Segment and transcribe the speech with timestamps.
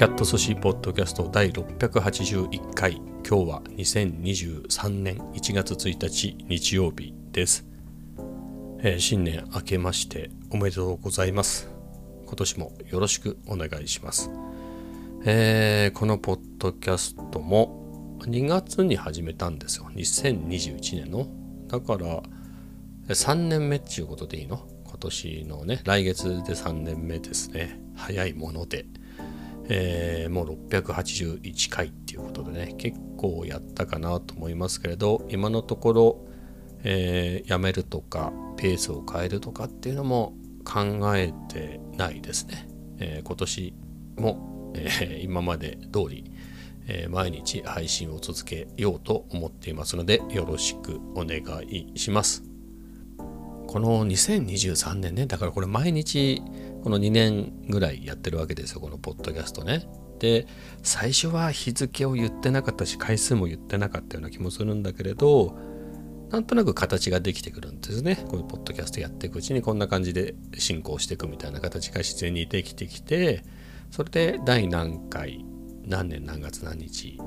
[0.00, 3.02] キャット寿司ポッドキャスト第681回。
[3.28, 7.66] 今日は2023年1月1日日曜日です、
[8.78, 11.68] えー、新年明けましておめでとうございます。
[12.24, 14.30] 今年もよろしくお願いします、
[15.26, 19.90] えー、このポッドキャストも2月に始めたんですよ。
[19.94, 21.26] 2021年の。
[21.68, 22.22] だから
[23.08, 24.66] 3年目っていうことでいいの？
[24.82, 27.78] 今年のね来月で3年目ですね。
[27.94, 28.86] 早いもので。
[29.72, 36.26] えー、もう681回っていうことでね結構やったかなと思いますけれど今のところ、
[36.82, 40.34] えー、やめるとかペースを変えるとかっていうのも
[40.64, 43.74] 考えてないですね、えー、今年
[44.16, 46.30] も、え今まで通り、
[46.86, 52.49] え毎日配信を続けようと思っていますのでよろしくお願いします。
[53.70, 56.42] この2023年ねだからこれ毎日
[56.82, 59.86] この2年ぐらいやってるわけですよこのポッドキャストね。
[60.18, 60.48] で
[60.82, 65.56] 最初は日付を言ってなかったし回数も言ってなかったような気もするんだけれど
[66.30, 68.16] なんとなく形ができてくるんですね。
[68.28, 73.44] こういうポッドキャストやっていくうちにこんな感じで進行していくみたいな形が自然にできてきて
[73.92, 75.44] それで第何回
[75.86, 77.20] 何年何月何日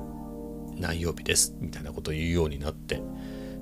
[0.76, 3.00] 何曜日ですみたいなことを言うようになって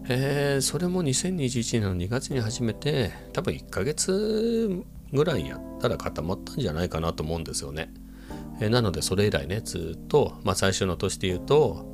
[0.09, 7.93] えー、それも2021年の2月に始めて多分1ヶ月ぐらいやったら固まったんじゃないかなと思うんですよね。
[8.61, 11.87] えー、なのでそれ以来ねずっと、まあ、最初の年で言うと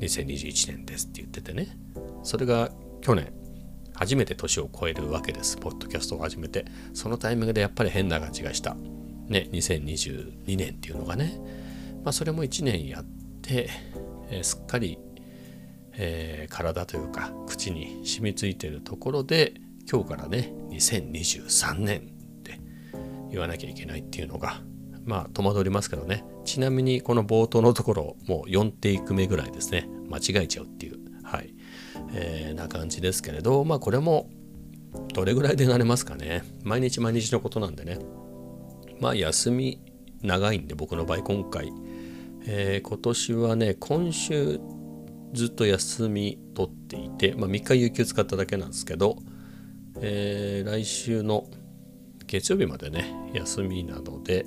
[0.00, 1.76] 2021年ですって言っててね。
[2.22, 3.32] それが去年
[3.94, 5.56] 初めて年を超えるわけです。
[5.56, 6.66] ポッドキャストを始めて。
[6.92, 8.76] そのタイミングでやっぱり変な感じがした。
[9.28, 11.40] ね2022年っていうのがね。
[12.04, 13.04] まあそれも1年やっ
[13.42, 13.70] て、
[14.30, 14.98] えー、すっかり、
[15.98, 19.54] えー、体というか口に染みついてるところで
[19.90, 22.60] 今日からね2023年って
[23.30, 24.60] 言わなきゃいけないっていうのが
[25.04, 26.24] まあ戸惑りますけどね。
[26.44, 29.88] ちなみにこの冒頭のところもう4テイク目ぐらいですね。
[30.10, 31.54] 間違えちゃうっていうはい、
[32.12, 34.30] えー、な感じですけれどまあこれも
[35.14, 36.42] どれぐらいでなれますかね。
[36.64, 37.98] 毎日毎日のことなんでね。
[39.00, 39.80] まあ休み
[40.22, 41.72] 長いんで僕の場合今回、
[42.44, 44.60] えー、今年はね今週
[45.36, 49.18] ずっと休み取っていて、まあ、3日有給使っただけなんですけど、
[50.00, 51.46] えー、来週の
[52.26, 54.46] 月曜日までね休みなので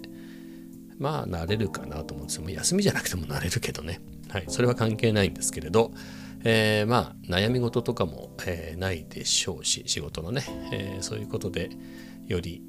[0.98, 2.50] まあ慣れるかなと思うんですよ。
[2.50, 4.02] 休みじゃなくても慣れるけどね。
[4.30, 5.92] はいそれは関係ないんですけれど、
[6.44, 11.70] えー、まあ悩み事とかも、えー、ないでしょうし仕事のね、えー、そういうことで
[12.28, 12.64] より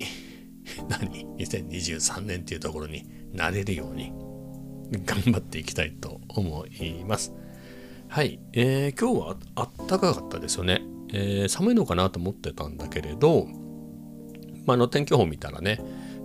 [0.88, 3.04] 何？2023年っていうところに
[3.34, 4.12] 慣れるように
[5.04, 7.32] 頑張っていきたいと思います。
[8.10, 10.82] はい、えー、今日はあったかかったですよね、
[11.12, 13.46] えー、寒いのかなと思ってたんだけれど
[14.66, 15.80] まあ、の天気予報見たらね、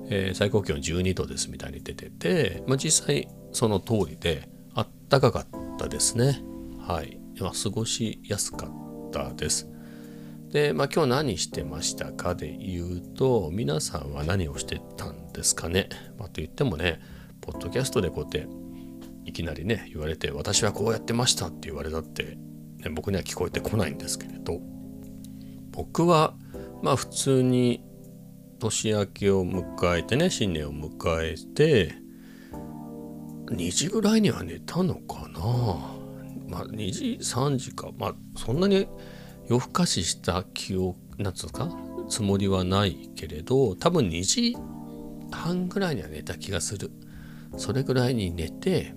[0.10, 5.46] えー、最高気温12度ですみたいに出てて、まあ、実際その通りであったかかっ
[5.78, 6.42] たですね。
[6.80, 7.20] はい。
[7.40, 9.68] まあ、過ごしやすかったです。
[10.52, 15.90] で、まあ、今日何してましたかで言うと、皆さんは何をしてたんですかね。
[16.18, 17.00] まあ、と言ってもね、
[17.42, 18.48] ポッドキャストでこうやって
[19.26, 22.38] いきなりね、言われて、私はこうやってましたって言われたって、
[22.78, 24.60] ね、僕には聞こえてこないんですけれど、
[25.72, 26.36] 僕は、
[26.82, 27.84] まあ普通に
[28.60, 31.96] 年明けを迎えてね新年を迎えて
[33.48, 35.40] 2時ぐらいには寝たのかな。
[36.48, 37.90] まあ2時3時か。
[37.98, 38.88] まあそんなに
[39.48, 41.70] 夜更かしした記憶なんつうか
[42.10, 44.56] つもりはないけれど多分2時
[45.32, 46.92] 半ぐらいには寝た気がする。
[47.58, 48.94] それぐらいに寝て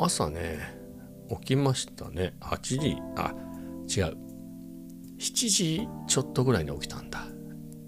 [0.00, 0.80] 朝ね
[1.28, 2.34] 起きましたね。
[2.40, 3.34] 8時あ
[3.88, 4.16] 違う。
[5.18, 7.26] 7時ちょっとぐらいに起きたんだ。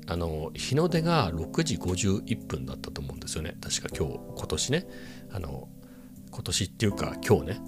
[0.07, 3.57] あの日の出が6時51分だったと思うんですよね。
[3.61, 4.87] 確か今日今年ね。
[5.33, 5.69] あの
[6.31, 7.61] 今年っていうか今日ね。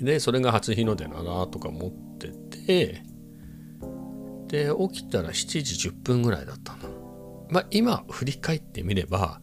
[0.00, 3.04] でそれが初日の出だなとか思ってて
[4.48, 7.46] で起きたら7時10分ぐらいだったの。
[7.50, 9.40] まあ今振り返ってみれば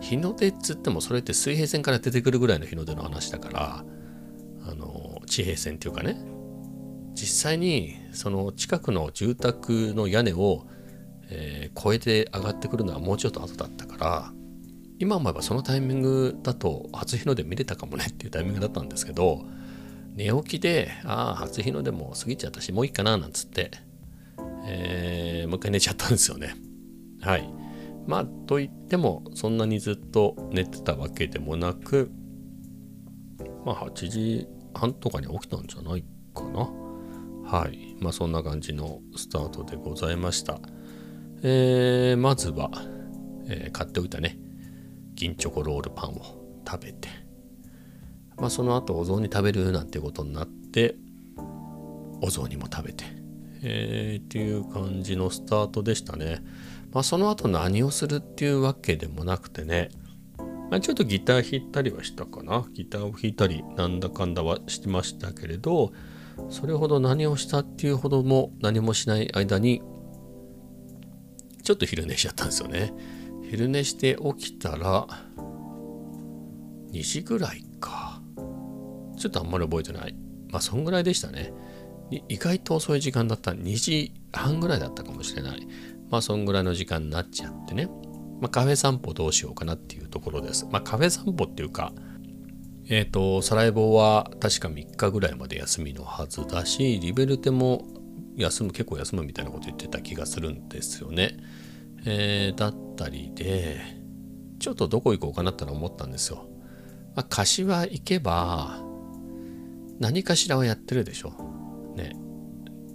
[0.00, 3.84] 日の出っつってもそれって水平線から出てくるぐらいの日の出の話だから
[4.66, 6.16] あの地平線っていうかね。
[7.12, 10.64] 実際にその近くの住宅の屋根を
[11.30, 14.32] えー、超えて上がってくるのはもうちょっと後だったから
[14.98, 19.46] 今思えばそのタイミングだと初日の出見れたかもねっていうタイミングだったんですけど
[20.14, 23.70] 寝起きでああ初日の出も過ぎちゃったしもういいかななんつって、
[24.66, 26.54] えー、もう一回寝ちゃったんですよね。
[27.22, 27.48] はい。
[28.06, 32.10] まあといってもそんなにずっと寝てたわけでもなく
[33.64, 36.04] まあ8時半とかに起きたんじゃない
[36.34, 36.70] かな。
[37.44, 37.96] はい。
[38.00, 40.60] まあそんな感じのスタートでございました。
[41.42, 42.70] えー、まずは、
[43.48, 44.38] えー、買っておいたね。
[45.14, 47.08] 銀チョコロールパンを食べて、
[48.36, 50.94] まあ、その後お雑煮食べるなんてことになって
[52.22, 53.04] お雑煮も食べて、
[53.62, 56.42] えー、っていう感じのスタートでしたね。
[56.92, 59.90] まあ、その後何をするっていうわけでもなくてね、
[60.70, 62.66] まあ、ちょっとギター弾いたりはしたかな。
[62.72, 65.92] ギターを弾いたりなんだかんだはしてましたけれど、
[66.48, 69.82] それほど何をしたっていうほども何もしない間に
[71.62, 72.92] ちょっと昼寝しちゃったんですよね。
[73.50, 75.06] 昼寝して起きたら
[76.92, 78.22] 2時ぐらいか。
[79.16, 80.14] ちょっとあんまり覚えてない。
[80.50, 81.52] まあそんぐらいでしたね。
[82.28, 85.68] 意外と遅い時間だった2時半ぐらいだったかもしれない。
[86.10, 87.88] まあそんぐらいの時間になっちゃってね。
[88.40, 90.66] まあカフェ散歩どうしようかなっていうところです。
[90.70, 91.92] まあカフェ散歩っていうか、
[92.88, 97.86] えっ、ー、と、サラエボは確か3日ぐらいまで休みのはずだし、リベルテも
[98.36, 101.36] 休む、結構休むみたいなこと言ってた気がするんですよね。
[102.04, 103.80] えー、だったりで、
[104.58, 106.48] ちょっとどこ行こうかなって思ったんですよ。
[107.14, 108.82] まあ、柏行けば、
[109.98, 111.32] 何かしらはやってるでしょ。
[111.94, 112.16] ね。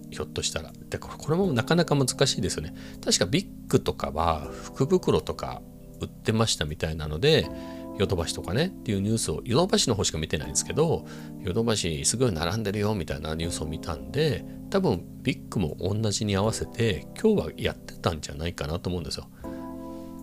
[0.09, 0.73] ひょっとしたら。
[0.99, 2.73] これもなかなか難しいですよね。
[3.03, 5.61] 確かビッグとかは福袋とか
[6.01, 7.49] 売ってましたみたいなので、
[7.97, 11.05] ヨドバシとかねっていうニュースをヨドバシの方しか見てないんですけど
[11.41, 19.29] ヨドバシすごい並んでるよみたいなニュースを見たんで多分ビッグも同じに合わせて今日はやってたんじゃないかなと思うんですよ。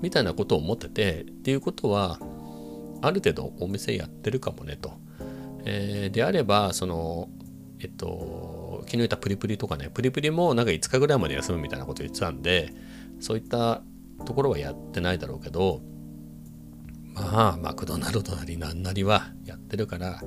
[0.02, 2.18] みたいなことを思っててっていうことは
[3.00, 4.92] ある程度お店やってるかもねと。
[5.64, 7.28] えー、であればその
[7.78, 12.72] えっと昨日言ったプリプリとかねプリプリもなんか5日ぐらいまで休むみたいなこと言ってたんで
[13.20, 13.82] そういった
[14.24, 15.80] ところはやってないだろうけど
[17.14, 20.22] まあマクドナルドなりなんなりはやってるから、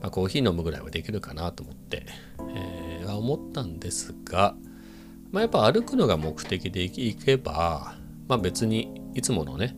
[0.00, 2.06] まあ、コーヒー飲むぐらいはできるかなと思って、
[2.54, 4.54] えー、思ったんですが、
[5.30, 7.94] まあ、やっぱ歩くのが目的で行けば、
[8.28, 9.76] まあ、別にいつものね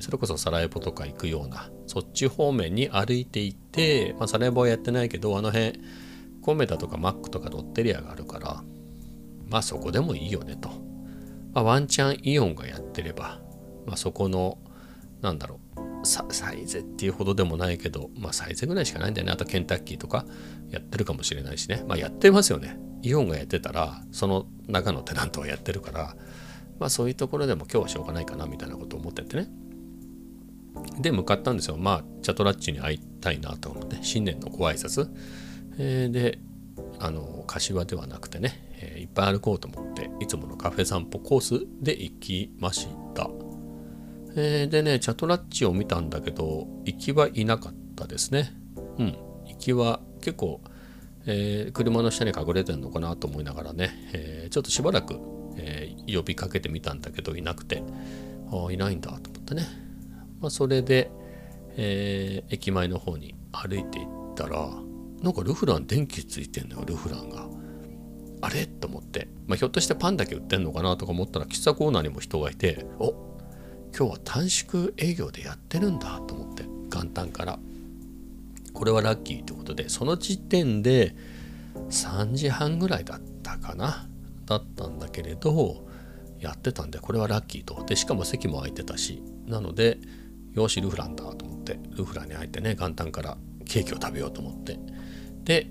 [0.00, 5.80] それこそサラエボとか行くようなそっち方面に歩いていて、まあ、サラエボはやってないけどあの辺
[6.42, 8.62] コメダとかマックとかロッテリアがあるから
[9.48, 10.68] まあそこでもいいよねと、
[11.52, 13.40] まあ、ワンチャンイオンがやってれば、
[13.86, 14.58] まあ、そこの
[15.20, 19.32] なんだろうサイゼっていうほどでもないけど、まあサイゼぐらいしかないんだよね。
[19.32, 20.24] あとケンタッキーとか
[20.70, 21.84] やってるかもしれないしね。
[21.86, 22.78] まあやってますよね。
[23.02, 26.16] イオンがやってたら、その中のテナントはやってるから、
[26.78, 29.48] まあそういうところでも今日はしょうがないかなみたいなことを思っててね。
[31.00, 31.76] で、向かったんですよ。
[31.76, 35.08] まあ、チャトラッチに会いたいなと思って、新年のご挨拶。
[35.78, 36.38] え、で、
[36.98, 43.30] あの、柏ではなくてね、え、いっぱい歩こうと思って、いつものカフェ散歩コースで行きました。
[44.36, 48.52] え、でね、チャトラッチを見たんだけど、行きはいなかったですね。
[48.98, 49.16] うん、
[49.46, 50.60] 行きは結構、
[51.26, 55.18] えー、車の下に隠れてんのかなと思いながらね、えー、ちょっとしばらく、
[55.56, 57.82] えー、呼びかけてみたんだけど、いなくて、
[58.50, 59.66] ああ、いないんだと思ってね。
[60.40, 61.10] まあ、それで、
[61.76, 64.70] え、駅前の方に歩いていったら、
[65.22, 67.48] なんかルフラン電気ついてんのよ、ルフランが。
[68.40, 68.66] あれ？
[68.66, 73.10] と思って、まあ、ひょっとしてパンだけ売ってんのかなとか思ったら喫茶コーナーにも人がいてお
[73.96, 77.58] 今日は短縮営業でやってるんだと思って元旦から。
[78.72, 81.16] これはラッキーってことでその時点で
[81.90, 84.06] 3時半ぐらいだったかな。
[84.46, 85.84] だったんだけれど
[86.38, 87.84] やってたんでこれはラッキーと。
[87.84, 89.20] でしかも席も空いてたし。
[89.46, 89.98] なので
[90.54, 94.78] よしルフランだと思ってルフランに入ってね元旦からケーキを食べようと思って。
[95.48, 95.66] で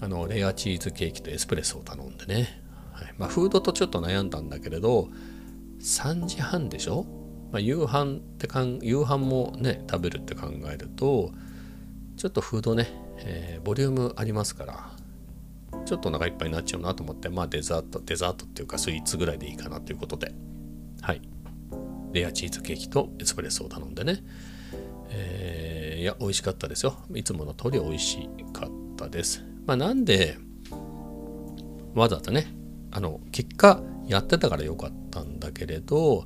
[0.00, 3.14] あのレアチーズケーキとエスプレッソを頼んでね、はい。
[3.18, 5.08] まあ、フードとちょっと悩んだんだけれど
[5.80, 7.04] 3時半でしょ？
[7.50, 11.32] まあ、夕飯ってかん夕飯もね食べるって考えると
[12.16, 14.90] ちょっとフードね、えー、ボリュームありますから
[15.84, 20.32] ちょっとお腹いっぱいになっちゃうなと思ってまあデザートデザートっていうかスイーツぐらいでいいかなということで。
[21.02, 21.20] はい。
[22.12, 24.22] レアチーズケーキとエスプレッソを頼んでね、
[25.10, 26.96] えー、いや美味しかったですよ。
[27.12, 28.83] いつもの通り美味しかった。
[29.10, 29.44] です。
[29.66, 30.38] まあなんで
[31.94, 32.46] わざわざね
[32.90, 36.24] あの結果やってたからよかったんだけれど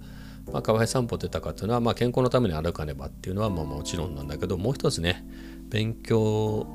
[0.53, 5.25] まあ、河合散歩出たかっていうのは、まあ、健康のために歩かねばっていうのはまあもちろんなんだけどもう一つね
[5.69, 6.67] 勉強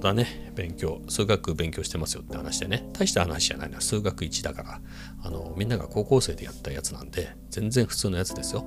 [0.00, 4.80] だね勉強数学勉強してますよって話でね大した話じゃないの数学1だから
[5.22, 8.66] あのみんなが高校生でやったやつなんで全然普通のやつですよ、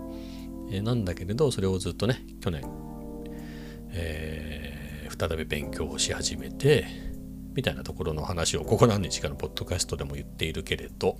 [0.71, 2.63] えー、なんだけれどそれをずっとね去年、
[3.91, 4.74] えー、
[5.17, 6.85] 再び勉強をし始めて
[7.53, 11.17] みたいなところの話をここ何日かのポッドキャストでも言っているけれど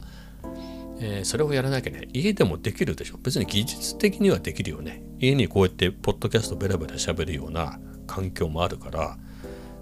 [0.99, 3.17] えー、それをやらなきゃね、家でもできるでしょ。
[3.17, 5.03] 別に技術的にはできるよね。
[5.19, 9.17] 家にこうやってポッドキャストベラベラ喋るような環境もあるから、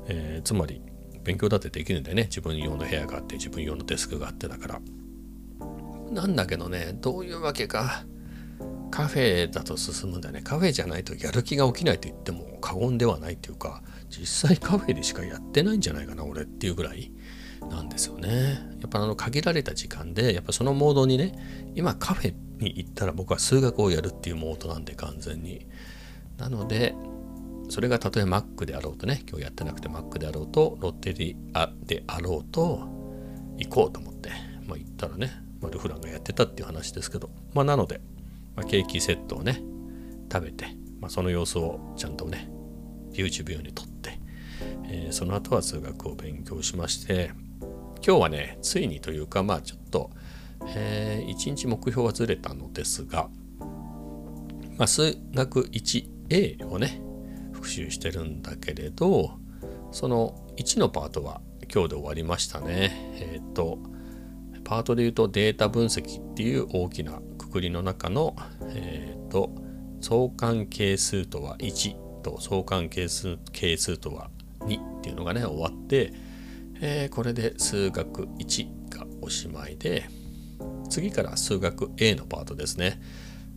[0.07, 0.81] えー、つまり
[1.23, 2.23] 勉強だってできるんだよね。
[2.23, 4.81] 自分用の部屋があって、自分用のデスクがあってだから。
[6.11, 8.05] なんだけどね、どういうわけか、
[8.93, 10.41] カフェだと進むんだよね。
[10.43, 17.11] カフェじゃないとやる気が起きないと言っても過言ではないっていうか実際カフェでしかやってないんじゃないかな俺っていうぐらい
[17.71, 18.59] なんですよね。
[18.81, 21.33] やっぱあの限られた時間でやっぱそのモードにね
[21.73, 25.65] 今カフェに行ったら僕は数学をやるっていうモードなんで完全に。
[26.37, 26.93] なので
[27.69, 32.87] それがたとえ Mac であろうとね今日やってなくて Mac であろうとロッテリアであろうと
[33.57, 34.29] 行こうと思って、
[34.67, 35.31] まあ、行ったらね、
[35.61, 37.31] まあ、ルフランがやってたっていう話ですけど。
[37.53, 38.01] まあなので、
[38.55, 39.61] まあ、ケーキセットをね
[40.31, 40.65] 食べて、
[40.99, 42.49] まあ、その様子をちゃんとね
[43.11, 44.19] YouTube 用に撮って、
[44.85, 47.31] えー、その後は数学を勉強しまして
[48.05, 50.11] 今日はねついにというかまあちょっと、
[50.67, 53.29] えー、1日目標はずれたのですが、
[54.77, 57.01] まあ、数学 1A をね
[57.53, 59.37] 復習してるんだけれど
[59.91, 61.41] その1のパートは
[61.73, 62.91] 今日で終わりましたね。
[63.15, 63.79] えっ、ー、と
[64.63, 67.21] パートで言うとデータ分析っていう大きな
[67.53, 68.35] くくりの中の、
[68.69, 69.51] えっ、ー、と
[70.01, 74.31] 相関係数とは1と相関係数係数とは
[74.61, 76.13] 2っていうのがね終わって、
[76.81, 80.09] えー、これで数学1がおしまいで
[80.89, 82.99] 次から数学 A のパートですね。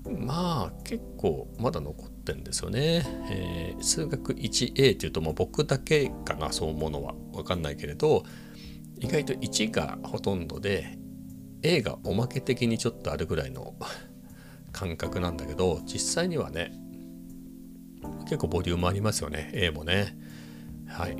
[0.04, 3.02] まあ結構まだ残ってんですよね。
[3.30, 8.24] えー、数学 1A っていうともう僕だけかなそう思うのは分かんないけれど
[9.00, 10.98] 意外と1がほとんどで
[11.62, 13.74] A がおまけ的にちょっとあるぐらいの
[14.72, 16.72] 感覚なんだけど実際にはね
[18.24, 20.16] 結構ボリュームありますよね A もね。
[20.86, 21.16] はい。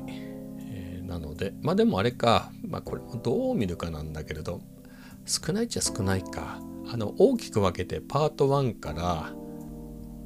[0.59, 4.61] えー、なのでまあでもあれか、まあ、これもどう見るかなんだけれど
[5.25, 6.59] 少ないっちゃ少ないか。
[6.89, 9.33] あの大きく分けてパート1から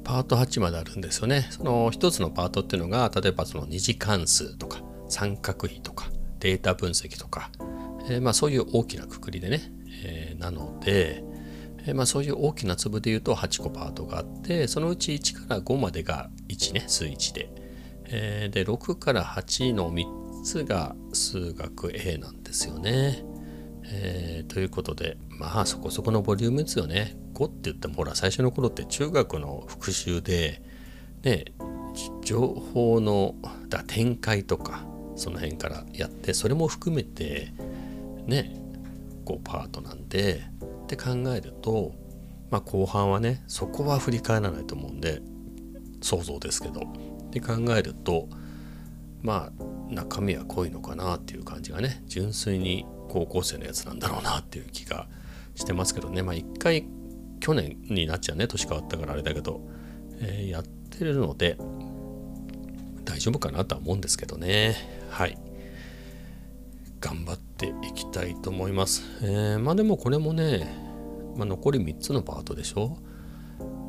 [0.04, 1.48] パート8まであるんですよね。
[1.50, 7.50] その一つのパートっていうのが例えばその二次関数とか三角比とかデータ分析とか、
[8.08, 9.72] えー、まあそういう大きなくくりでね、
[10.42, 11.22] なので、
[11.86, 17.50] え、まあそういう大きな粒で言うと8個パートがあってそのうち1から5までが1ね数1で、
[18.06, 23.24] えー、で6から8の3つが数学 A なんですよね。
[23.84, 27.16] えー、ということでまあそこそこのボリュームですよね。
[27.34, 30.62] 5って言ってもほら最初の頃って中学の復習で
[31.22, 31.44] ね
[32.22, 33.36] 情報の
[33.68, 34.84] だ展開とか
[35.16, 37.52] その辺からやってそれも含めて
[38.26, 38.61] ね
[39.24, 40.42] 5パートなんで
[40.84, 41.92] って考えると
[42.50, 45.22] まあ後半はねそこは振り返らないと思うんで
[46.02, 48.28] 想像ですけどって考えると
[49.22, 55.06] まあ中身は濃いのかなっていう感じがね純粋に高校生のやつなんだろうなっていう気が
[55.54, 56.22] してますけどね。
[56.22, 56.86] まあ一回
[57.40, 59.60] 去年になっちゃうね年変わったからあれだけど、
[60.20, 61.58] えー、やってるので
[63.04, 64.76] 大丈夫かなとは思うんですけどね。
[65.10, 65.38] はい。
[67.00, 70.66] 頑張ってていきたいと思います、えー、まあでもこれもね、
[71.36, 72.98] まあ、残り3つのパートでしょ？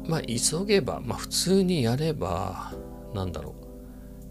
[0.07, 2.73] まあ急げばまあ普通にやれば
[3.15, 3.55] なんだろ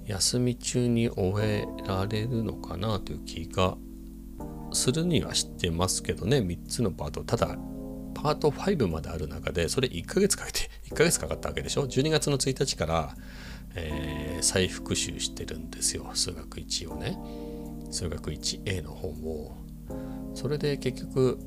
[0.07, 3.77] う休み中に終えられるのかなという気が
[4.73, 6.39] するにはしてますけどね。
[6.39, 7.57] 3つのパートただ
[8.15, 13.17] パート5まである中でそれ1ヶ月かけて 1ヶ月かかったわけでしょ？12月の1日から、
[13.75, 17.19] えー、再復習してるんですよ数学1をね。
[17.93, 19.57] 数学 1A の本を
[20.35, 21.39] それで結局、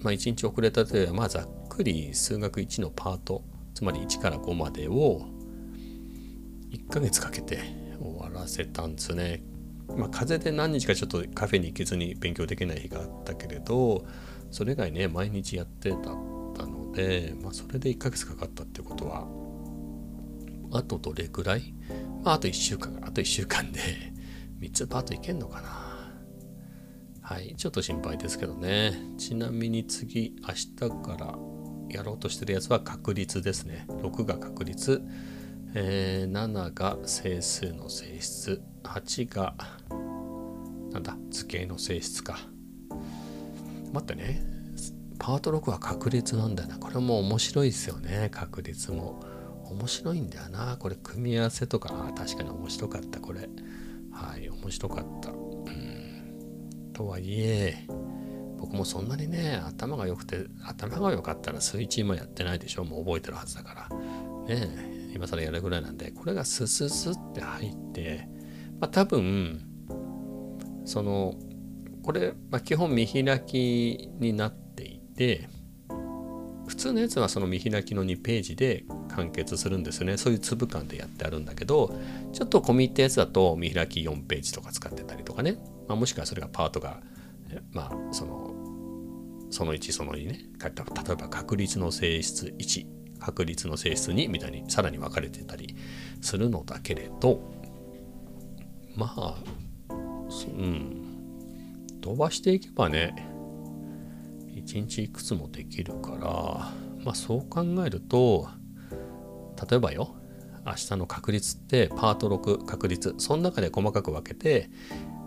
[0.00, 3.44] まあ、1日遅れたというまあざっくり数学1のパート
[3.74, 5.26] つまり1から5までを
[6.70, 7.58] 1ヶ月かけて
[8.00, 9.42] 終わらせたんですね。
[9.88, 14.06] まあ、風邪で何日かちょっとカフェに行けずに勉強できない日があったけれど
[14.50, 19.26] それ以外ね毎日やってたので、まあ、それで1ヶ月かかったってことは
[20.72, 21.74] あとどれくらい、
[22.24, 23.80] まあ、あと1週間あと1週間で
[24.60, 25.81] 3つパートいけんのかな。
[27.22, 28.94] はいちょっと心配ですけどね。
[29.16, 31.38] ちなみに次明日から
[31.88, 33.86] やろうとしてるやつは確率ですね。
[33.88, 35.02] 6が確率。
[35.74, 38.60] えー、7が整数の性質。
[38.82, 39.54] 8が
[40.92, 42.38] なんだ図形の性質か。
[43.92, 44.42] 待ってね。
[45.18, 46.78] パート6は確率なんだよな。
[46.78, 48.28] これも面白いですよね。
[48.32, 49.22] 確率も。
[49.70, 50.76] 面白いんだよな。
[50.76, 52.12] これ組み合わせとか。
[52.16, 53.48] 確かに面白かったこれ。
[54.10, 55.30] はい面白かった。
[55.30, 56.01] うん。
[56.92, 57.86] とはいえ
[58.58, 62.84] 僕もそんなにね頭が良くて頭が良かったら数1もやってないでしょ。
[62.84, 63.96] もう覚えてるはずだから。
[64.54, 66.10] ね今更やるぐらいなんで。
[66.10, 68.28] これがスススって入って、
[68.80, 69.64] まあ、多分
[70.84, 71.34] その
[72.02, 75.48] これ、まあ、基本見開きになっていて
[76.66, 80.16] 普通のやつはその見開きの2ページで完結するんですよね。
[80.16, 81.94] そういう粒感でやってあるんだけど
[82.32, 85.58] ちょっと込み入ったやつだと見開き4ページとか使ってたりとかね、
[85.88, 87.00] まあ、もしくはそれがパートが
[87.72, 88.54] まあその
[89.50, 90.70] その1その2ね例
[91.12, 92.86] えば確率の性質1
[93.18, 95.76] 確率の性質にみたいにさらに分かれてたり
[96.20, 97.40] するのだけれど
[98.96, 99.36] まあ
[99.88, 101.02] うん。
[102.02, 103.14] 飛ばしていけばね
[104.54, 106.72] 1日いくつもできるから
[107.04, 108.48] まあそう考えると
[109.70, 110.16] 例えばよ
[110.66, 114.70] 明日の確率ってパート6確率その中で細かく分けて、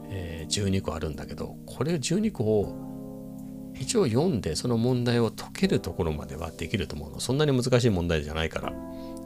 [0.10, 7.20] え、12個あるんだけどこれ12個を一応読んでその問題を解けるところまではできると思うの。
[7.20, 8.74] そんなに難しい問題じゃないから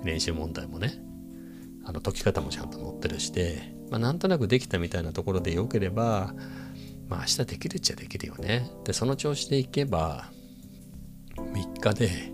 [0.03, 0.99] 練習問題もね。
[1.85, 6.35] あの解き方もちゃんと載ってるしで、まあ、なんとなくできたみたいなところでよければ
[7.07, 8.69] まあ明日できるっちゃできるよね。
[8.83, 10.31] でその調子でいけば
[11.35, 12.31] 3日で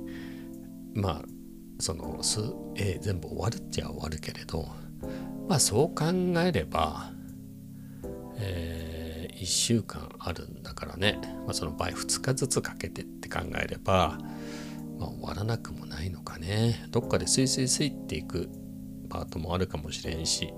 [0.93, 1.21] まあ
[1.79, 2.41] その数
[2.75, 4.67] A 全部終わるっちゃ終わるけれど
[5.47, 6.05] まあそう考
[6.41, 7.11] えれば、
[8.37, 14.17] えー、1週間あるんだからね、まあ、その場合2日ずつかけてって考えれば、
[14.99, 16.87] まあ、終わらなくもないのかね。
[16.91, 18.49] どっかでスイスイスイっていく
[19.09, 20.53] パートもあるかもしれんし、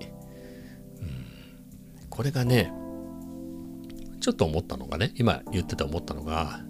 [1.00, 2.72] うん、これがね
[4.20, 6.60] ちょっと思ったのがね今言ってて思ったのが、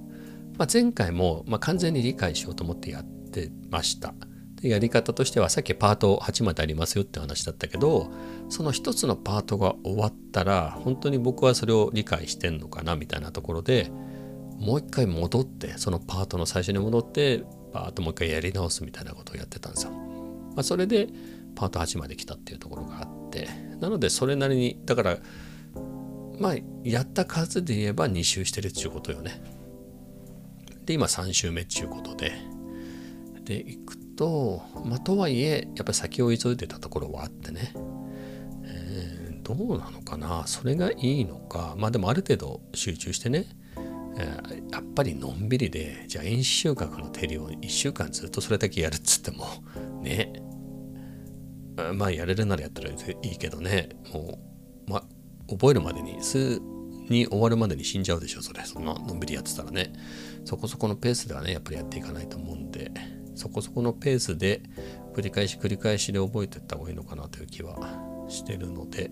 [0.58, 4.14] まあ、前回も、まあ、完全に理解しようと思ってやってました。
[4.62, 8.10] やり方としてはさっきパート8までありますよって話だったけど
[8.48, 13.90] その一つのパートが終わったら本当に僕はそれを理解してんのかなみたいなところで
[14.58, 19.92] もう一回戻ってそのパートの最初に戻ってパートもう一回やり直すみたいなことをやってたんですよ。
[19.92, 21.08] まあ、それで
[21.54, 23.48] パート8まで来たっていうところがあって
[23.80, 25.18] なのでそれなりにだから
[26.40, 29.40] まあやった数で言えば2周してるっていうことよね。
[30.84, 32.32] で今3周目っていうことで
[33.44, 37.72] でいくと、まあ、とはいえやっぱり先を急いでたところはあってね、
[38.64, 41.76] えー、どうなのかなそれがいいのか。
[41.78, 43.47] まあでもある程度集中してね、
[44.19, 49.47] えー、やっぱりのんびりでじゃあ演習学の手理を1週間ずっとそれだけやるっつっても
[50.02, 50.43] ね。
[51.95, 53.90] まあやれるならやったらいいけどね。
[54.12, 54.40] も
[54.88, 55.04] うまあ
[55.49, 56.60] 覚えるまでに数
[57.08, 58.64] に終わるまでに死んじゃうでしょそれ。
[58.64, 59.93] そんなのんびりやってたらね。
[60.45, 62.90] そこそこのペースではねやっぱりやっていかないと思うんで。
[63.38, 64.62] そこそこのペースで
[65.14, 67.78] 繰り返し繰り返しで覚えていった方がいいのかなという気は
[68.28, 69.10] してるので、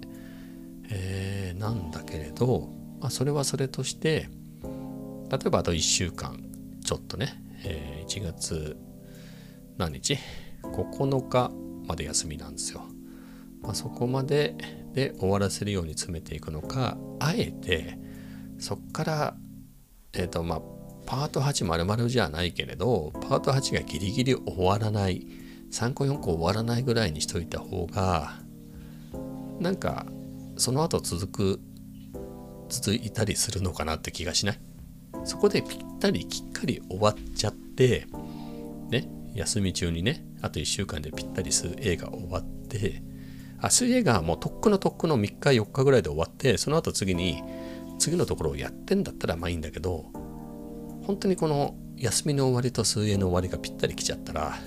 [0.90, 2.68] えー、なんだけれど、
[3.00, 4.28] まあ、それはそれとして
[5.30, 6.42] 例えばあと1週間
[6.84, 8.76] ちょっとね、えー、1月
[9.76, 10.18] 何日
[10.62, 11.52] ?9 日
[11.86, 12.82] まで休みなんですよ。
[13.62, 14.56] まあ、そこまで
[14.92, 17.98] で終わらせるように詰めていくのかあえて
[18.58, 19.36] そっから
[20.14, 20.75] えっ、ー、とまあ
[21.06, 25.26] パート8まるじゃないけれどパート8がギリギリ終わらない
[25.72, 28.34] 3個4個終わらないぐらいにしといた方が
[29.60, 30.06] なんか
[30.56, 31.60] その後続く
[32.68, 34.60] 続いたりするのかなって気がしない？
[35.24, 38.06] そこでぴったりきっかり終わっちゃって
[38.90, 43.02] ね休み中にねあと1週間でぴったり数 A が終わって
[43.58, 47.42] あ水泳がもうとっくのとっくの3日4日ぐらいで終わってその後次に
[47.98, 50.06] 次のところをやってんだったらまあいいんだけど
[51.06, 54.58] 本当にこの休みの終わりと水泳の終わりがぴったり来ちゃったら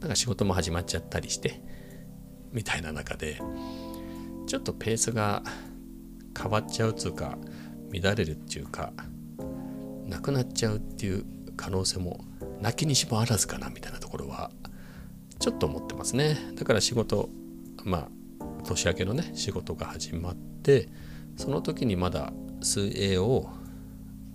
[0.00, 1.62] なんか仕事も始まっちゃったりして
[2.52, 3.40] みたいな中で
[4.46, 5.42] ちょっとペースが
[6.38, 7.38] 変わっちゃうっつうか
[7.90, 8.92] 乱れるっていうか
[10.06, 11.24] なくなっちゃうっていう
[11.56, 12.24] 可能性も
[12.60, 14.50] なきにしもあらずかなみたいなところは
[15.38, 16.36] ちょっと思ってますね。
[16.56, 17.30] だから仕事
[17.84, 18.08] まあ
[18.64, 20.88] 年明けのね仕事が始まって
[21.36, 23.48] その時にまだ水泳を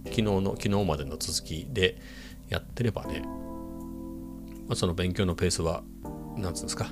[0.10, 1.98] 昨日の昨日までの続きで
[2.50, 3.22] やってればね、
[4.68, 5.84] まあ、その勉強のペースは
[6.38, 6.88] 何つうんですか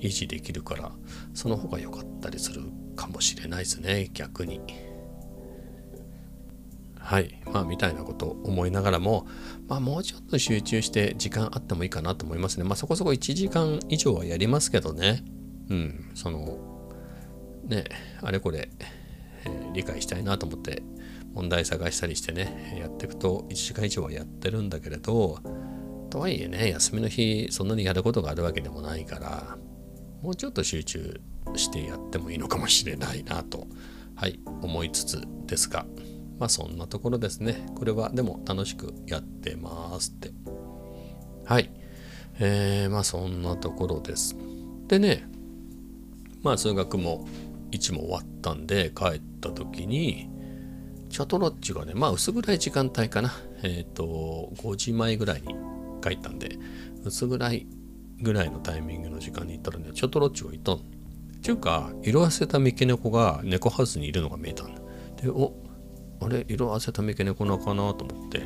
[0.00, 0.92] 維持できるから
[1.34, 2.62] その方が良かったりする
[2.96, 4.60] かもしれないですね逆に。
[7.08, 9.26] はいまあみたいなことを思いながらも、
[9.66, 12.64] まあ、もうちょっと集中して時間あってもいいかなと思いますね。
[12.64, 15.24] まあそこそこ1時間以上はやりますけどね。
[15.70, 16.58] うん、その
[17.64, 17.84] ね
[18.20, 18.68] あれこれ、
[19.46, 20.82] え、理解したいなと思って
[21.34, 25.38] 問題探したりしてねやっていくと1時間以上はやってるんだけれど
[26.10, 29.58] とはいえね休みの日そんなにやることがあるわけでもないから
[30.22, 31.20] もうちょっと集中
[31.56, 33.66] してやってもいいのかもしれないなと
[34.14, 35.86] はい思いつつですが
[36.38, 37.66] まあそんなところですね。
[37.74, 40.30] これはでも楽しくやってますって。
[41.44, 41.70] はい。
[42.38, 44.36] えー、まあそんなところです。
[44.86, 45.28] でね
[46.42, 47.26] まあ数学も
[47.72, 50.30] 1も終わったんで帰った時に
[51.10, 53.32] チャトロッチがね、まあ薄暗い時間帯かな。
[53.62, 55.54] えっ、ー、と、5時前ぐらいに
[56.02, 56.58] 帰ったんで、
[57.04, 57.66] 薄暗い
[58.20, 60.74] ぐらいのタイミングの時間に行ったらね、チャトロッチがいたん。
[60.76, 60.80] っ
[61.40, 64.80] ていうか、色あせた三毛猫が猫ハウスにいるのが見えたんだ。
[65.22, 65.54] で、お
[66.20, 68.42] あれ、色あせた三毛猫なのかなと思って、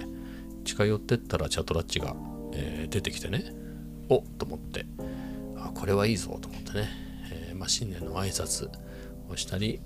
[0.65, 2.15] 近寄ってったらチャトラッチが、
[2.53, 3.53] えー、出てきてね、
[4.09, 4.85] おと思って
[5.57, 6.89] あこれはいいぞと思ってね、
[7.33, 8.69] えー、まあ、新年の挨拶
[9.31, 9.81] をしたり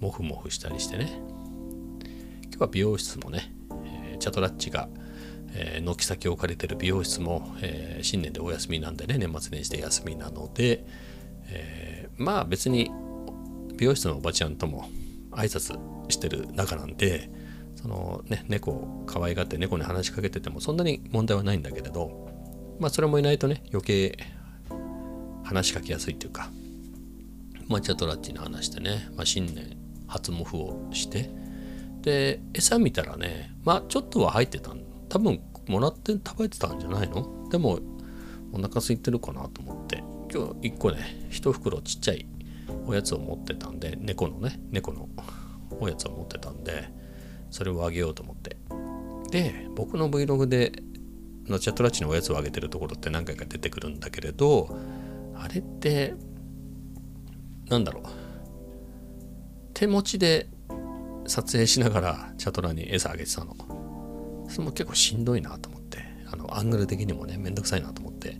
[0.00, 1.20] モフモフしたりしてね
[2.52, 3.54] 今日は美容室もね、
[4.12, 4.88] え、チャトラッチが
[5.54, 10.84] えー、軒先を置かれてる美容室も、えー、新年でお休みなんでね年末年始で休みなので、
[11.48, 12.90] えー、まあ別に
[13.76, 14.88] 美容室のおばちゃんとも
[15.32, 17.30] 挨拶してる中なんで
[17.76, 22.28] そのね猫を可愛がって猫に話しかけててもそんなに問題はないんだけれど
[22.78, 24.18] まあそれもいないとね余計
[25.44, 26.50] 話しかけやすいっていうか
[27.68, 31.30] まあチャトラッチに話してね、まあ、新年初モフをして
[32.02, 34.72] で餌見たらねまあちょっとは入ってた
[35.08, 37.48] 多分もらって食べてたんじゃないの？
[37.50, 37.78] でも
[38.52, 40.02] お腹空いてるかなと思って。
[40.34, 42.26] 今日1個ね1袋ちっちゃい
[42.86, 45.06] おやつを持ってたんで猫のね猫の
[45.78, 46.88] おやつを持ってたんで
[47.50, 48.56] それをあげようと思って。
[49.30, 50.72] で僕の Vlog で
[51.46, 54.74] のチャットラッチのおやつをあげてるところって何回か出てくるんだけれど
[55.36, 56.14] あれって
[57.68, 58.02] なんだろう。
[59.74, 60.48] 手持ちで
[61.26, 63.54] 撮影しながらチャトラに餌あげてたの。
[64.48, 65.98] それも結構しんどいなと思って。
[66.30, 68.36] あのアングル的にもねめんどくさいなと思って。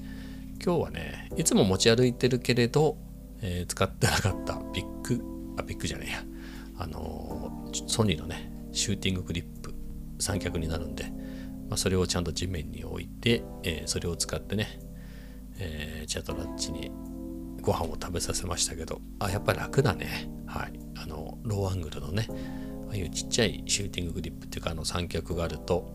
[0.65, 2.97] 今日はねいつも持ち歩いてるけれど、
[3.41, 4.61] えー、使ってなかった。
[4.73, 5.23] ビッグ。
[5.59, 6.25] あビッグじゃねえや。
[6.79, 9.75] あのー、ソニーのねシューティングクリップ。
[10.19, 11.05] 三脚になるんで、
[11.69, 14.79] まあ、それをちゃんと地面に置いて、えー、それを使ってね、
[15.59, 16.93] え、チャトラッチに
[17.61, 19.01] ご飯を食べさせましたけど。
[19.19, 20.31] あやっぱり楽だね。
[20.47, 20.73] はい。
[20.97, 22.29] あのローアングルのね
[22.93, 25.91] あいうちっちゃいシューティンググリップっていうかあの三脚があると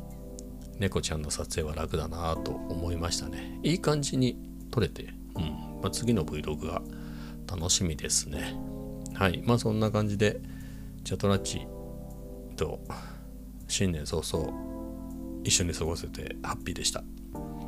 [0.79, 3.59] 猫ちゃんの撮影は楽だなと思いましたね。
[3.63, 4.37] いい感じに
[4.69, 5.43] 撮れて、うん。
[5.81, 6.81] まあ、次の Vlog が
[7.47, 8.55] 楽しみですね。
[9.13, 9.41] はい。
[9.45, 10.39] まあそんな感じで
[11.03, 11.65] チャトラッチ
[12.55, 12.79] と
[13.67, 14.53] 新年早々
[15.43, 17.03] 一緒に過ごせてハッピーでした。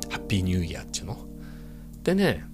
[0.08, 1.18] ハッピーニューイヤーっちゅうの？
[2.02, 2.44] でね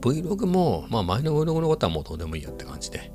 [0.00, 3.12] Vlog も、まあ、前の Vlog のことはもうどうでもいいやって感じで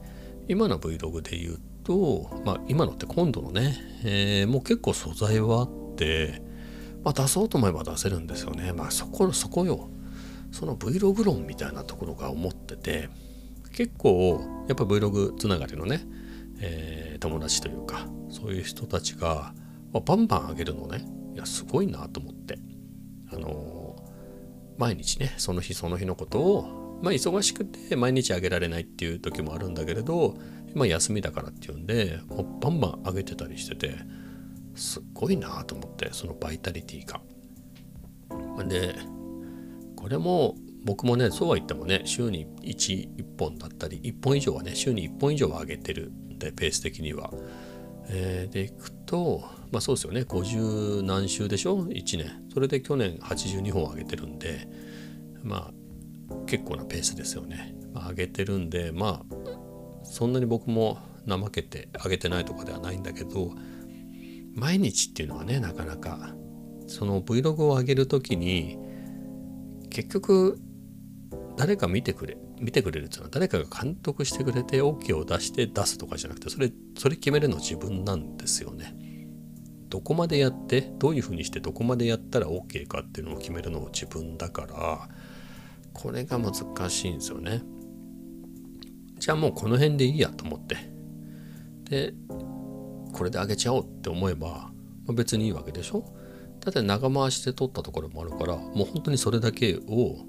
[0.47, 6.41] 今の Vlog で言うと、まあ、今のって今度のね、えー、もう結構素材はあって、
[7.03, 8.73] まあ、出そうと思えば出せるんですよね。
[8.73, 9.89] まあそこそこよ。
[10.53, 13.09] その Vlog 論みたいなところが思ってて
[13.71, 16.01] 結構やっぱ Vlog つながりのね、
[16.61, 19.53] えー、友達というかそういう人たちが、
[19.91, 22.59] まあ、バンバン上げるのねいやすごいなと思って
[23.31, 30.37] あのー、毎日ねその日その日のことをまあ忙しくて毎日あげられないっていう時もあるんだけれど
[30.73, 33.95] まあ休みだからっていうんでもうバンバン上げてたりしてて
[34.75, 37.21] すっごいなと思ってそのバイタリティが。
[38.65, 38.95] で
[39.95, 47.31] これも僕もねそうは言ってもね週に 1, 1本だったり1本以上はね週に1本以上は上げてるんでペース的には。
[48.09, 54.67] えー、でいくとまあそうですよね50何週でしょ？1年それで去年82本上げてるんで
[55.41, 55.73] まあ
[56.45, 57.75] 結構なペースですよね。
[57.93, 59.35] まあ、上げてるんでまあ
[60.03, 63.51] そんなに僕も怠けて上げてないとかではないんだけど
[64.55, 66.35] 毎日っていうのはねなかなか
[66.87, 68.77] その Vlog を上げる時に
[69.89, 70.59] 結局
[71.57, 78.95] 誰か見てくれ見てくれるっていうのは誰かが監督してくれて OK を出して出すとかじゃなくてそれそれ決めるの自分なんですよね。
[79.89, 85.07] どこまでやってどういうふうにしてどこまでやったら OK かっていうのを決めるのも自分だから
[85.93, 86.53] これが難
[86.89, 87.61] しいんですよね。
[89.23, 90.75] じゃあもうこの辺でいいやと思って
[91.89, 92.13] で
[93.13, 94.71] これであげちゃおうって思えば、ま
[95.11, 96.03] あ、別にいいわけでしょ？
[96.59, 100.25] だって長回しで撮ったところもあるからもう本当にそれだけを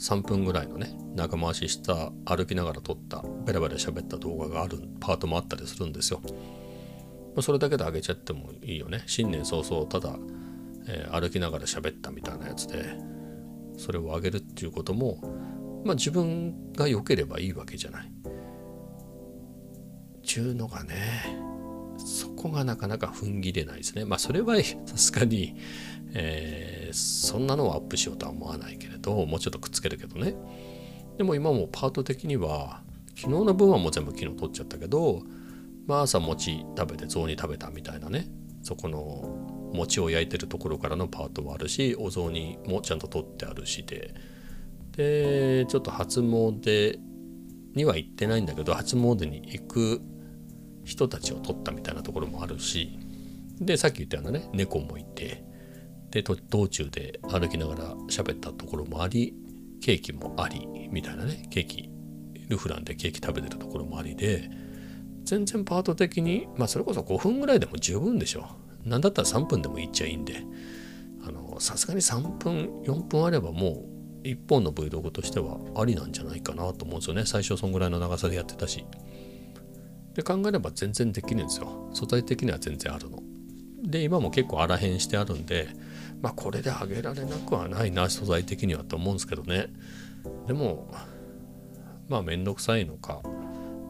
[0.00, 6.22] 3分ぐらいのね長回しした歩きながら撮ったベラベラ喋った動画があるパートもあったりするんですよ。
[6.24, 9.02] まあ、それだけであげちゃってもいいよね。
[9.04, 10.16] 新年早々ただ、
[10.88, 12.96] えー、歩きながら喋ったみたいなやつで
[13.76, 15.20] それをあげるっていうことも
[15.86, 18.12] まあ自分が良ければいいわけじゃない。
[20.22, 21.38] ちゅうのがね
[21.96, 24.04] そこがなかなか踏ん切れないですね。
[24.04, 25.56] まあそれはさすがに、
[26.12, 30.34] えー、そんなのをアップしようとは思わないけれどもうちょっとくっつけるけどね。
[31.16, 32.82] でも今もパート的には
[33.16, 35.22] 昨日の分はもう全部昨日取っちゃったけど、
[35.86, 38.26] まあ、朝餅食べて雑煮食べたみたいなね
[38.62, 44.14] そこの餅を焼いてるところからのパートもあるしお雑煮もちゃんと取ってあるしで
[44.96, 46.98] でちょっと初詣
[47.74, 50.00] には行ってないんだけど初詣に行く
[50.84, 52.98] 人たちを撮ったみたいなところもあるし
[53.60, 55.44] でさっき言ったようなね猫もいて
[56.10, 59.34] で道中で歩きながら喋ったところもあり
[59.82, 61.90] ケーキもありみたいなねケーキ
[62.48, 64.48] ルフランでケーキ食べてるところもありで
[65.24, 68.46] 全然パート的にまあそれこそ5分ぐらいでも十分でしょ。
[68.84, 70.42] 何だったら3分でもいっちゃいいんで
[71.26, 73.95] あのさすがに3分4分あればもう
[74.26, 77.24] 1本の Vlog としてはありなんじゃないかなと思うんですよね。
[77.26, 78.84] 最初そんぐらいの長さでやってたし。
[80.14, 81.90] で考えれば全然できるんですよ。
[81.92, 83.22] 素材的には全然あるの。
[83.82, 85.68] で今も結構荒編してあるんで
[86.20, 89.68] まあこれで上げられなくはないな素材的にはと思うんですけどね。
[90.46, 90.90] でも
[92.08, 93.20] まあ面倒くさいのか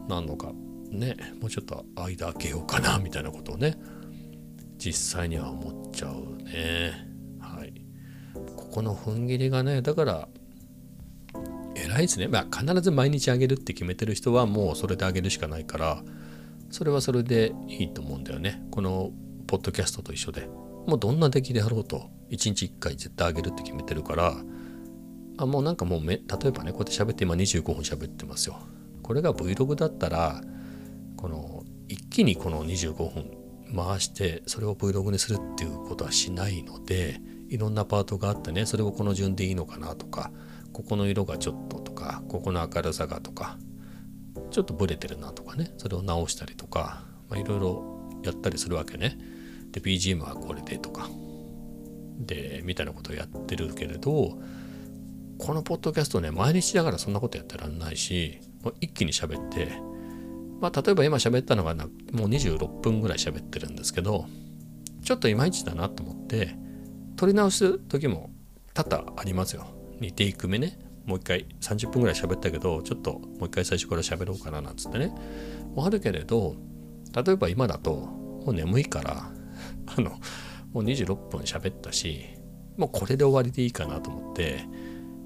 [0.07, 0.51] なのか
[0.91, 3.77] ねもうちょっと間開けようかなみたいなことをね
[4.77, 7.06] 実際には思っちゃうね。
[8.67, 10.27] ここの踏ん切りがねだから
[11.75, 12.27] 偉いですね。
[12.27, 16.03] まあ必ず毎日あげるって決めてる人はもうそれであげるしかないから
[16.69, 18.61] それはそれでいいと思うんだよね。
[18.71, 19.11] この
[19.45, 20.47] ポッドキャストと一緒で。
[20.87, 24.37] もうどんな出来であろうと1日1回絶対あげるって決めてるから
[25.37, 28.57] あもうなんかもうめ例えばねこうやって喋って今25分喋ってますよ。
[29.03, 30.41] これが Vlog だったら
[31.17, 33.31] この一気にこの25分
[33.75, 40.31] 回してそれを Vlog にするっていうことはしないのでいろんなパートがあってねそれをこの順でいいのかなとか
[40.73, 43.57] ここの色がちょっととかここの明るさがとか
[44.51, 47.03] ちょっとブレてるなとかねそれを直したりとか
[47.35, 49.17] いろいろやったりするわけね。
[49.71, 51.09] で BGM はこれでとか。
[52.19, 54.39] でみたいなことをやってるけれど
[55.37, 59.71] このポッドキャストね毎日だからそんなことやってらんないしもう一気に喋って
[60.59, 61.87] まあ例えば今喋ったのがもう
[62.27, 64.25] 26分ぐらい喋ってるんですけど
[65.03, 66.55] ちょっといまいちだなと思って
[67.17, 68.29] 撮り直す時も
[68.73, 69.65] 多々ありますよ。
[69.99, 70.79] 2テイク目ね。
[71.05, 75.13] もう一回30分ぐらい喋ったけどちょっともう一回最初から喋ろうかななんつってね。
[75.73, 76.55] もあるけれど
[77.13, 79.31] 例えば今だともう眠いから
[79.97, 80.11] あの
[80.73, 82.25] もう26分喋ったし
[82.77, 84.59] もうこれで終わりでいいかなと思って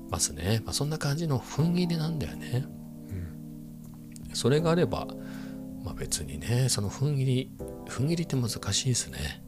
[0.10, 2.66] ますね、まあ、そんな感じの踏ん切りなんだよね、
[4.30, 5.08] うん、それがあれば、
[5.84, 7.52] まあ、別にねその踏ん切り
[7.88, 9.44] 踏ん切りって難しいですね。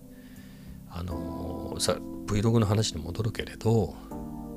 [0.89, 3.95] あのー、さ Vlog の話に戻るけれど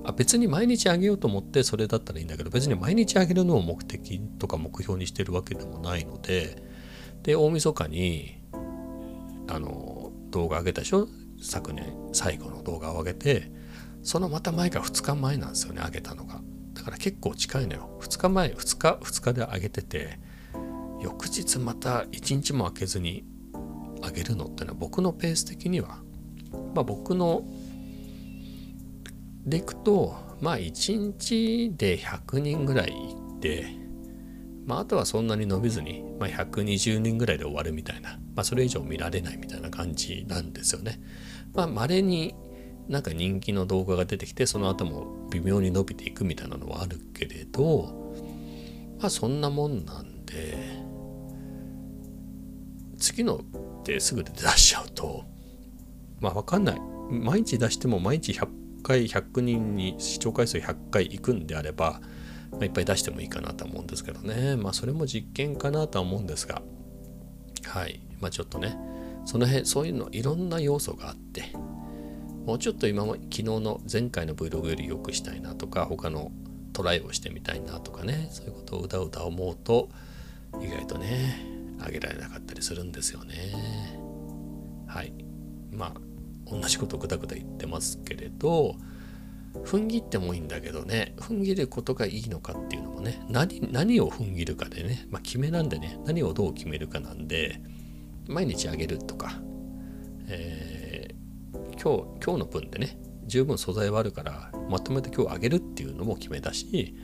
[0.04, 6.62] あ別に毎日あげようと思ってそれだったらいいんだけど別に毎日あげるのを目的とか目標にしてるわけでもないので
[7.22, 8.40] で大晦日に
[9.48, 11.08] あの動画上げたでしょ？
[11.42, 13.50] 昨年最後の動画を上げて
[14.02, 16.40] そのまた前が2日前なんですよね上げたのが。
[16.72, 17.98] だから結構近いのよ。
[18.00, 20.18] 2日前2日2日で上げてて
[21.02, 23.24] 翌日また1日も空けずに
[24.04, 26.00] 上げるのってのは僕のペース的には
[26.74, 27.42] まあ僕の
[29.44, 33.66] でいくとまあ1日で100人ぐらいいって
[34.66, 41.00] まああとはそんなに伸びずに、まあ、120人ぐらいで終わるみたいな、まあ、それ以上見られないみたいな感じなんですよね。
[41.54, 42.34] まあ稀に
[42.88, 48.14] なんか人気の動画が出てきてその後も微妙に伸びていくみたいなのはあるけれど
[49.00, 50.84] まあそんなもんなんで
[52.98, 55.24] 次のってすぐで出しちゃうと
[56.20, 56.80] まあ分かんない。
[57.10, 58.48] 毎日出しても毎日100
[58.82, 62.00] 回100人に視聴回数100回いくんであれば、
[62.52, 64.56] まあ、いっぱい出してもいいかなと思うんですけどね。
[64.56, 66.62] まあそれも実験かなとは思うんですが。
[67.64, 68.00] はい。
[68.20, 68.76] まあちょっとね。
[69.24, 71.52] その辺そういうのいろんな要素があって。
[72.46, 76.30] もうちょっと今も昨日の前回の Vlog より良くしたいなとか他の
[76.72, 78.28] トライをしてみたいなとかね。
[78.30, 79.88] そういうことをうだうだ思うと
[80.62, 81.44] 意外とね
[81.80, 83.34] あげられなかったりするんですよね。
[84.86, 85.12] はい。
[85.72, 86.05] まあ
[86.50, 88.76] 同じことぐだぐだ言ってますけれど
[89.64, 97.60] 踏ん切ってもいいんだけどね踏ん切ることがいいのかっていうのもね何何を踏ん切るかでね、まあ、決めなんでね何をどう決めるかなんで
[98.28, 99.40] 毎日あげるとか、
[100.28, 101.16] えー
[101.82, 106.96] 今日今日の分でね十分素材はあるからまとめて今日あげるっていうのも決めたし、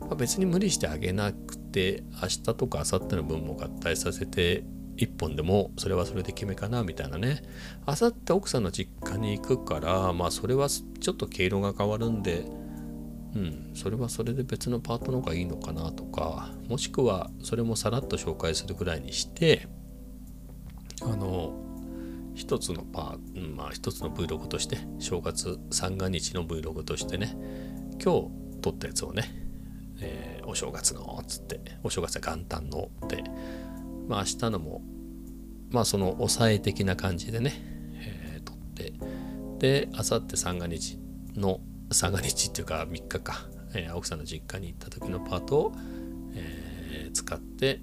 [0.00, 4.64] まあ、別に無理してあげなくて明日とか明後日の分も合体させて
[4.96, 7.42] 1本でもそれはそれで決めかなみたいなね。
[7.86, 12.44] 明後日奥さんの実家に行くからまあそれはちょっと毛色が変わるんで
[13.34, 19.66] うんそれはそれで別のパートの方がいいのかなとかもしくはそれもさらっと紹介するぐらいにして
[21.02, 21.52] あの
[22.34, 27.36] 一つのパー、まあ一つの Vlog として正月三が日の Vlog としてね
[28.02, 28.28] 今日
[28.60, 29.24] 撮ったやつをね、
[30.00, 33.24] えー、お正月のっつってお正月は元旦のって
[34.08, 34.82] まあ明日のも
[35.70, 37.52] まあその抑え的な感じでね、
[37.94, 38.92] えー、撮って
[39.58, 40.98] で明後日三が日
[41.34, 45.72] の三が日っていうか3日か、えー、奥さんの実家に行った時のパートを、
[46.34, 47.80] えー、使って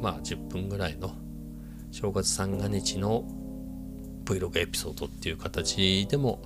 [0.00, 1.14] まあ10分ぐらいの
[1.90, 3.24] 正月三が日の
[4.24, 6.42] Vlog エピソードっていう形でも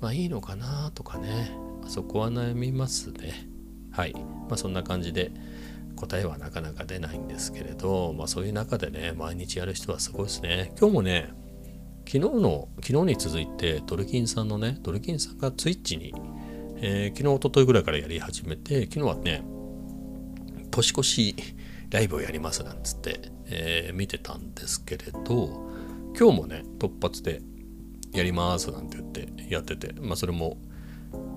[0.00, 1.50] まあいいのかなとかね
[1.88, 3.48] そこは悩みますね。
[3.92, 4.12] はい。
[4.12, 5.30] まあそんな感じで
[5.96, 10.72] 答えはなかなか出ないんですけれどまあそういう中でね毎日やる人はすごいですね。
[10.78, 11.46] 今日もね
[12.06, 16.14] 昨日の昨日に続いてドルキンさんのねドルキンさんがツイッチに、
[16.76, 19.44] えー、昨日一昨日ぐらいからやり始めて昨日はね
[20.70, 21.34] 年越し
[21.90, 25.66] ライブをやりますなんつって、えー、見てたんですけれど
[26.16, 27.40] 今日もね突発で
[28.12, 30.58] やりますなんて言ってやっててまあそれも、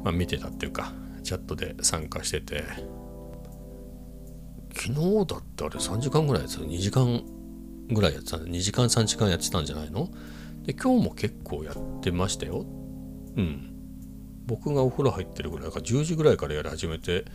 [0.04, 0.93] まあ、見てたっていうか
[1.24, 2.63] チャットで参加してて
[4.74, 7.24] 昨日だってあれ3時間ぐらいやってた2時間
[7.90, 10.10] ぐらいやってた2時間3時間やってたんじゃないの？
[10.64, 12.66] で今日も結構やってましたよ。
[13.36, 13.74] うん。
[14.46, 17.26] 僕がお風呂入ってるぐらいか10時ぐらいからやり始めて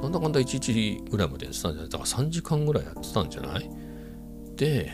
[0.00, 1.90] なんだかんだ1時ぐらいまでやってたんじゃない？
[1.90, 3.70] だから3時間ぐらいやってたんじゃない？
[4.56, 4.92] で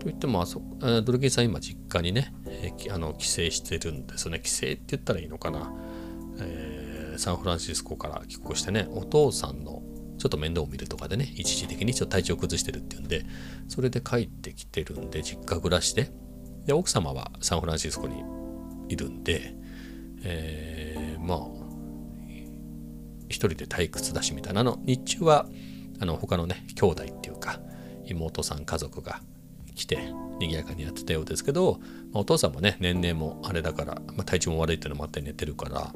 [0.00, 4.40] といってもあそドルキンさん今実家にね、え、あの帰省してるんですね。
[4.40, 5.72] 帰省って言ったらいいのかな、
[6.40, 9.82] えー、サンフランシスコから帰国してねお父さんの
[10.18, 13.24] ちょっと面倒を見るとかでね一時的にちょっと体調崩してるっていうんで
[13.68, 16.10] それで帰ってきてるんで実家暮らして
[16.66, 18.22] で奥様はサンフランシスコに
[18.88, 19.54] いるんで、
[20.22, 21.38] えー、まあ
[23.28, 24.78] 一人で退屈だしみたいなの。
[24.84, 25.46] 日中は
[26.00, 27.60] あの他のね兄弟っていうか
[28.04, 29.20] 妹さん家族が
[29.74, 31.78] 来て賑やかにやってたようですけど、
[32.12, 35.92] まあ、お父さんもね年齢もあれだから、まあ、体調も悪いっていうのもあって寝てるから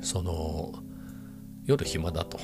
[0.00, 0.72] その
[1.64, 2.38] 夜暇だと、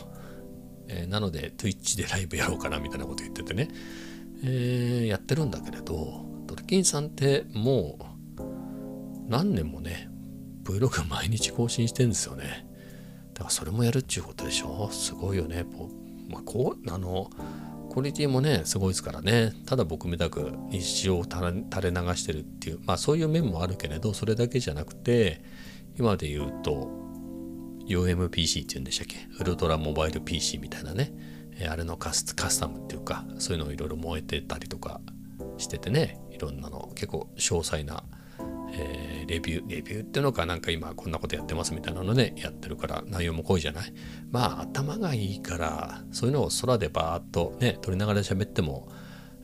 [0.92, 3.68] えー、なので Twitch でライブやろうかなみたいなこと言っててね、
[4.44, 7.98] えー、やってるんだけれどドルキンさんっても
[8.38, 10.09] う何年もね
[10.64, 12.66] Vlog 毎日更新してんですよね。
[13.35, 14.88] だからそれもやるっちゅうことでしょ。
[14.92, 15.64] すごいよね。
[16.28, 17.31] まあ、こうあの
[17.90, 19.52] クオリティもねすごいですからね。
[19.66, 25.42] ただ僕みたく日常を垂れ流してるっていうまあそういう面もあるけれどそれだけじゃなくて
[25.98, 27.01] 今で言うと
[27.87, 29.16] UMPC っていうんでしたっけ？
[29.40, 31.12] ウルトラモバイル PC みたいなね。
[31.59, 35.01] えあれのカスカスタムっていうかそういうのをいろいろ燃えてたりとか
[35.59, 36.18] しててね。
[36.31, 38.03] いろんなの結構詳細な
[38.75, 43.92] えー、レビュー、レビューっていうのかなんか今こんなことやってますみたいなのね、やってるから内容も濃いじゃない？
[44.31, 48.88] まあ頭がいいから、そういうのを空でバーッとね、撮りながら喋っても、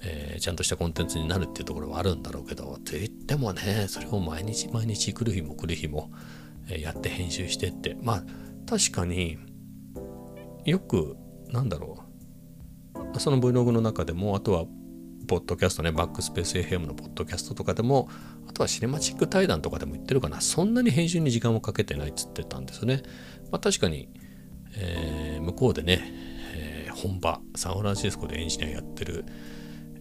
[0.01, 6.11] えー、ちゃんとしたコンテンツになるっていうところはあるんだろうけど、と言ってもね、それを毎日毎日来る日も来る日も、
[6.69, 8.25] やって編集してって、まあ
[8.67, 9.39] 確かに
[10.65, 11.17] よく、
[11.51, 12.05] なんだろ
[13.15, 14.67] う、その Vlog の中でも、あとは
[15.27, 18.09] ポッドキャストね、バックスペース FM のポッドキャストとかでも、
[18.49, 23.03] あとはシネマチック対談とかでも言ってるかな、そんなに編集に時間をかけてないっつってたんですよね。
[23.51, 24.09] まあ確かに、
[24.77, 26.01] えー、向こうでね、
[26.55, 29.25] えー、本場、サンフランシスコでエンジニアやってる、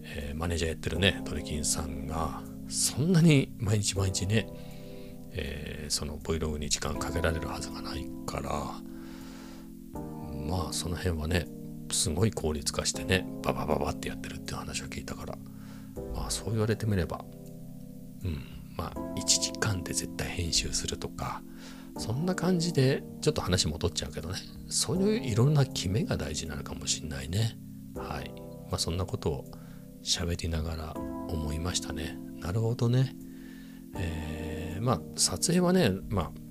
[0.04, 4.48] えー、マネージャーやってるね、トリキンさんが、そんなに毎日毎日ね、
[5.38, 8.50] えー、その Vlog に時間かけられるはずがないから、
[10.46, 11.46] まあその辺はね、
[11.90, 15.38] すごい効率化してねババババってやってるっていう話を聞いたから
[16.14, 17.24] まあそう言われてみれば
[18.24, 18.44] うん
[18.76, 21.42] まあ1時間で絶対編集するとか
[21.96, 24.36] そんな感じでちょっと話戻っちゃうけどね
[24.68, 27.58] そういういろんな決めが大事なのかもしんないね。
[27.96, 28.30] はい。
[28.70, 29.44] まあそんなことを
[30.04, 32.18] 喋りながら思いましたね。
[32.38, 33.16] なるほどね。
[33.96, 34.37] えー、
[34.80, 36.48] まあ撮影はねまあ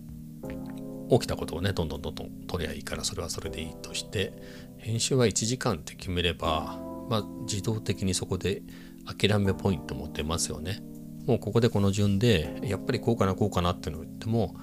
[1.09, 4.33] 起きたことをねどんどんどんどん撮りゃいいからそれはそれでいいとして
[4.77, 8.61] 編集は1時間って決めれば、まあ、自動的にそこで
[9.05, 10.81] 諦めポイントも出ますよね。
[11.25, 14.55] もうここでこの順でやっぱりこうかなこうかなっていうのを言っても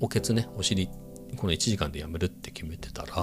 [0.00, 0.88] おけつねお尻
[1.36, 3.16] この1時間でやめるって決めてたら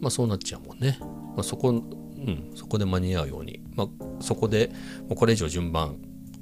[0.00, 0.98] まあそうなっちゃうもんね。
[1.00, 3.88] まあ、そこ、うん、そこで間に合うように、まあ、
[4.20, 4.70] そこで
[5.08, 5.96] もうこれ以上順番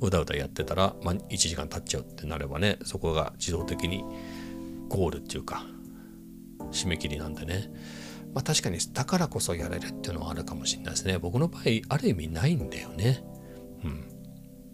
[0.06, 4.04] うだうだやってたら、まあ、1時間経っちゃうってなればねそこが自動的に
[4.88, 5.64] ゴールっていうか
[6.70, 7.70] 締め切りなんでね。
[8.34, 11.18] まあ確かにだからこそやれるっていうのはあるかもしれないですね。
[11.18, 13.22] 僕の場合ある意味ないんだよね。
[13.84, 14.04] うん。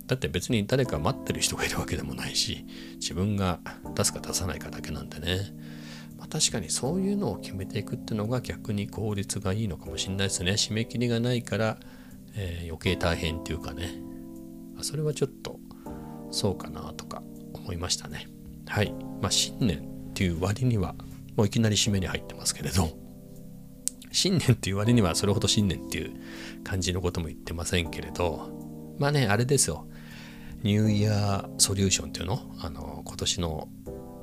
[0.06, 2.64] だって別に誰か待ってる人がいるわけでもないし
[2.94, 3.60] 自分が
[3.94, 5.52] 出すか出さないかだけなんでね。
[6.16, 10.52] まあ、確かにそういうのを決めていくっていうのが逆に効率がいいのかもしれないですね。
[10.52, 11.78] 締め切りがないから、
[12.34, 14.07] えー、余計大変っていうかね。
[14.82, 15.58] それはちょっと
[16.30, 17.22] そうかなとか
[17.54, 18.28] 思いましたね。
[18.66, 18.92] はい。
[19.20, 19.78] まあ新年
[20.10, 20.94] っていう割には
[21.36, 22.90] もういきなり締めに入ってますけれど。
[24.10, 26.12] 新年っていう割にはそれほど新年っていう
[26.64, 28.96] 感じのことも言ってませんけれど。
[28.98, 29.86] まあねあれですよ。
[30.62, 32.40] ニューイヤーソリューションっていうの？
[32.60, 33.68] あの今年の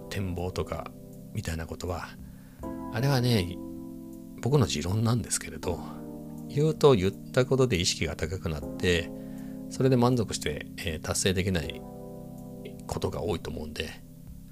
[0.09, 0.91] 展望とか
[1.33, 2.07] みたいなことは。
[2.93, 3.57] あれはね
[4.41, 5.79] 僕の持論なんですけれど。
[6.47, 9.11] 言うと言ったことで意識が高くなって
[9.69, 11.81] それで満足して、えー、達成できない
[12.87, 13.89] ことが多いと思うんで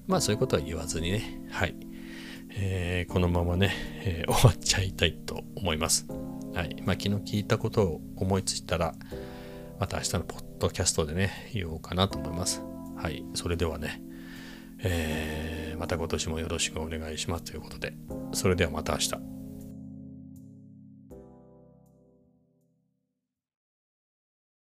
[0.08, 1.76] まあそういうことは言わずにねはい
[2.56, 6.06] えー、このままね、えー、 終わっちゃいたいと思います。
[6.54, 6.76] はい。
[6.86, 8.94] まあ、昨日聞いたことを思いついたら、
[9.80, 12.62] ままた明日のポッドキャストでね、言おうかなと思います。
[12.96, 13.26] はい。
[13.34, 14.02] それではね、
[14.80, 17.94] えー、また今年もよろしくお願いしますということで、
[18.34, 19.43] それではまた明日。